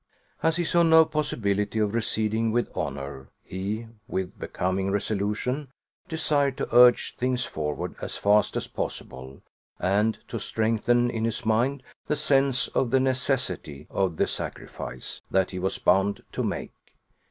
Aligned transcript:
As 0.41 0.55
he 0.55 0.63
saw 0.63 0.81
no 0.81 1.05
possibility 1.05 1.77
of 1.77 1.93
receding 1.93 2.51
with 2.51 2.75
honour, 2.75 3.29
he, 3.43 3.85
with 4.07 4.39
becoming 4.39 4.89
resolution, 4.89 5.67
desired 6.09 6.57
to 6.57 6.75
urge 6.75 7.15
things 7.17 7.45
forward 7.45 7.93
as 8.01 8.17
fast 8.17 8.57
as 8.57 8.67
possible, 8.67 9.43
and 9.79 10.17
to 10.27 10.39
strengthen 10.39 11.11
in 11.11 11.23
his 11.25 11.45
mind 11.45 11.83
the 12.07 12.15
sense 12.15 12.67
of 12.69 12.89
the 12.89 12.99
necessity 12.99 13.85
of 13.91 14.17
the 14.17 14.25
sacrifice 14.25 15.21
that 15.29 15.51
he 15.51 15.59
was 15.59 15.77
bound 15.77 16.23
to 16.31 16.41
make. 16.41 16.73